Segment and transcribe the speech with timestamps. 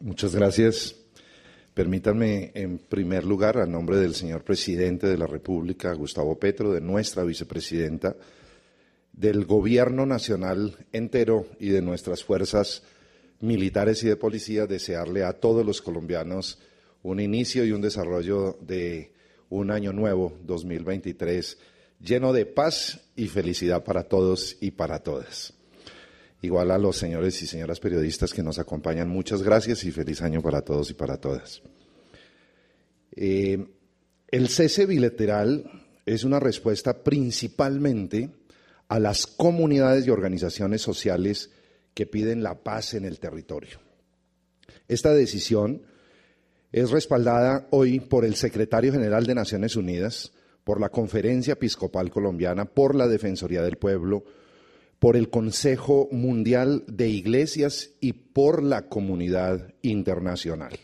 [0.00, 0.94] Muchas gracias.
[1.74, 6.80] Permítanme, en primer lugar, a nombre del señor presidente de la República, Gustavo Petro, de
[6.80, 8.14] nuestra vicepresidenta,
[9.12, 12.84] del Gobierno Nacional entero y de nuestras fuerzas
[13.40, 16.60] militares y de policía, desearle a todos los colombianos
[17.02, 19.12] un inicio y un desarrollo de
[19.50, 21.58] un año nuevo, 2023,
[22.00, 25.57] lleno de paz y felicidad para todos y para todas.
[26.40, 30.40] Igual a los señores y señoras periodistas que nos acompañan, muchas gracias y feliz año
[30.40, 31.62] para todos y para todas.
[33.16, 33.66] Eh,
[34.28, 35.68] el cese bilateral
[36.06, 38.30] es una respuesta principalmente
[38.86, 41.50] a las comunidades y organizaciones sociales
[41.92, 43.80] que piden la paz en el territorio.
[44.86, 45.82] Esta decisión
[46.70, 50.32] es respaldada hoy por el secretario general de Naciones Unidas,
[50.64, 54.24] por la Conferencia Episcopal Colombiana, por la Defensoría del Pueblo,
[54.98, 60.78] por el Consejo Mundial de Iglesias y por la comunidad internacional.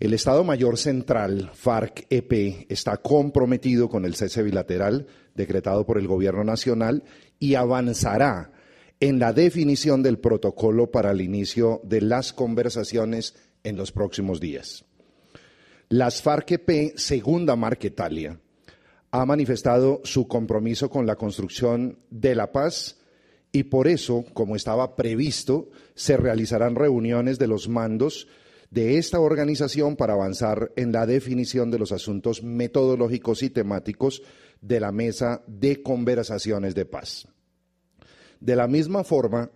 [0.00, 6.44] El Estado Mayor Central, FARC-EP, está comprometido con el cese bilateral decretado por el Gobierno
[6.44, 7.04] Nacional
[7.38, 8.52] y avanzará
[9.00, 14.84] en la definición del protocolo para el inicio de las conversaciones en los próximos días.
[15.88, 18.40] Las FARC-EP, segunda Marquetalia,
[19.14, 22.96] ha manifestado su compromiso con la construcción de la paz
[23.52, 28.26] y por eso, como estaba previsto, se realizarán reuniones de los mandos
[28.70, 34.20] de esta organización para avanzar en la definición de los asuntos metodológicos y temáticos
[34.60, 37.28] de la mesa de conversaciones de paz.
[38.40, 39.52] De la misma forma,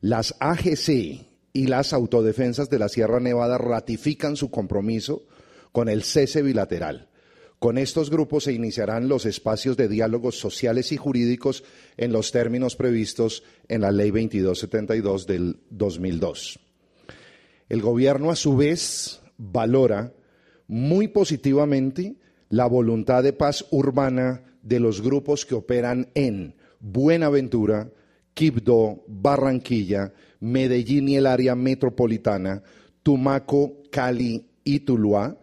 [0.00, 5.26] las AGC y las autodefensas de la Sierra Nevada ratifican su compromiso
[5.72, 7.10] con el cese bilateral
[7.58, 11.64] con estos grupos se iniciarán los espacios de diálogos sociales y jurídicos
[11.96, 16.60] en los términos previstos en la Ley 2272 del 2002.
[17.68, 20.12] El Gobierno, a su vez, valora
[20.66, 22.16] muy positivamente
[22.48, 27.90] la voluntad de paz urbana de los grupos que operan en Buenaventura,
[28.34, 32.62] Quibdó, Barranquilla, Medellín y el área metropolitana,
[33.02, 35.38] Tumaco, Cali y Tuluá,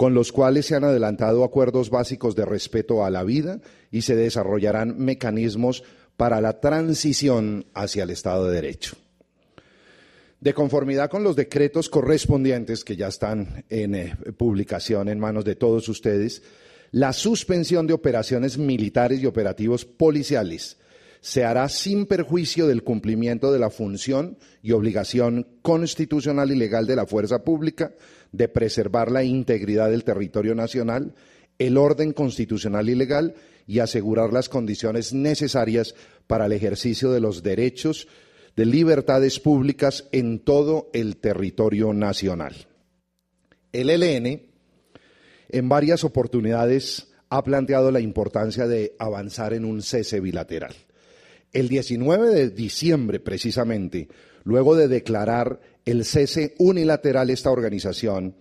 [0.00, 4.16] con los cuales se han adelantado acuerdos básicos de respeto a la vida y se
[4.16, 5.84] desarrollarán mecanismos
[6.16, 8.96] para la transición hacia el Estado de Derecho.
[10.40, 15.56] De conformidad con los decretos correspondientes que ya están en eh, publicación en manos de
[15.56, 16.44] todos ustedes,
[16.92, 20.78] la suspensión de operaciones militares y operativos policiales
[21.20, 26.96] se hará sin perjuicio del cumplimiento de la función y obligación constitucional y legal de
[26.96, 27.92] la fuerza pública
[28.32, 31.14] de preservar la integridad del territorio nacional,
[31.58, 33.34] el orden constitucional y legal
[33.66, 35.94] y asegurar las condiciones necesarias
[36.26, 38.08] para el ejercicio de los derechos
[38.56, 42.54] de libertades públicas en todo el territorio nacional.
[43.72, 44.42] El ELN
[45.50, 50.74] en varias oportunidades ha planteado la importancia de avanzar en un cese bilateral.
[51.52, 54.08] El 19 de diciembre, precisamente,
[54.44, 58.36] luego de declarar el cese unilateral esta organización,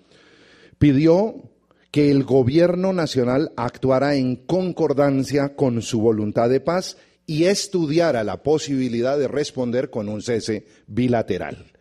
[0.78, 1.50] pidió
[1.92, 8.44] que el gobierno nacional actuara en concordancia con su voluntad de paz y estudiara la
[8.44, 11.72] posibilidad de responder con un cese bilateral.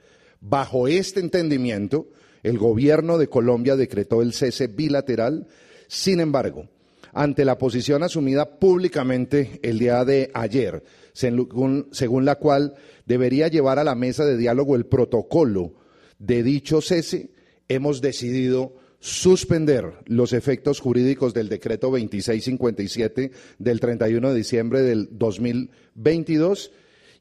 [0.41, 2.09] Bajo este entendimiento,
[2.43, 5.47] el gobierno de Colombia decretó el cese bilateral.
[5.89, 6.69] Sin embargo,
[7.13, 10.83] ante la posición asumida públicamente el día de ayer
[11.19, 12.75] según, la cual
[13.05, 15.75] debería llevar a la mesa de diálogo el protocolo
[16.19, 17.31] de dicho cese,
[17.69, 26.73] hemos decidido suspender los efectos jurídicos del decreto 2657 del 31 de diciembre del 2022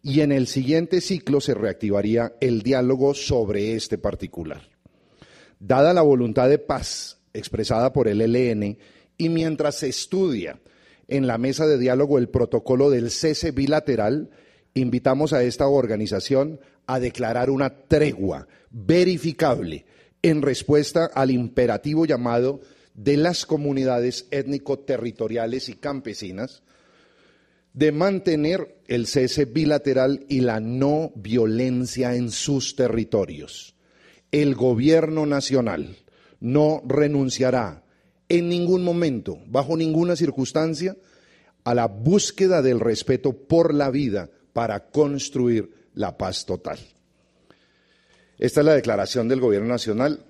[0.03, 4.69] y en el siguiente ciclo se reactivaría el diálogo sobre este particular.
[5.59, 8.77] Dada la voluntad de paz expresada por el ELN
[9.17, 10.59] y mientras se estudia
[11.07, 14.29] en la mesa de diálogo el protocolo del cese bilateral,
[14.73, 19.85] invitamos a esta organización a declarar una tregua verificable
[20.21, 22.61] en respuesta al imperativo llamado
[22.93, 26.63] de las comunidades étnico-territoriales y campesinas
[27.73, 33.75] de mantener el cese bilateral y la no violencia en sus territorios.
[34.31, 35.95] El gobierno nacional
[36.39, 37.83] no renunciará
[38.29, 40.95] en ningún momento, bajo ninguna circunstancia,
[41.63, 46.79] a la búsqueda del respeto por la vida para construir la paz total.
[48.37, 50.25] Esta es la declaración del Gobierno Nacional